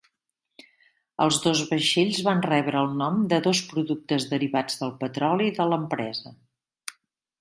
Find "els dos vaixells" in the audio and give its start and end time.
1.25-2.21